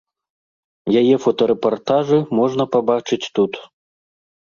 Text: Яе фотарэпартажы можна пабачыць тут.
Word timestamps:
Яе 1.01 1.15
фотарэпартажы 1.25 2.17
можна 2.39 2.63
пабачыць 2.77 3.29
тут. 3.37 3.53